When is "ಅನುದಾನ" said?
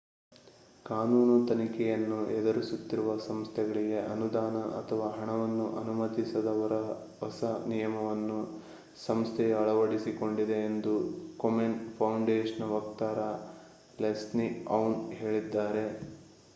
4.07-4.55